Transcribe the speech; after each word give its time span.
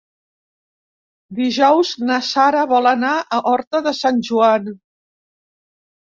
Dijous 1.39 1.91
na 2.05 2.17
Sara 2.29 2.65
vol 2.73 2.91
anar 2.93 3.13
a 3.19 3.41
Horta 3.53 3.83
de 3.91 3.95
Sant 4.01 4.19
Joan. 4.31 4.73